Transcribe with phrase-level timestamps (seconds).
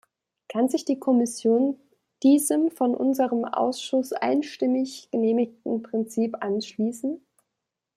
[0.47, 1.79] Kann sich die Kommission
[2.23, 7.21] diesem von unserem Ausschuss einstimmig genehmigten Prinzip anschließen?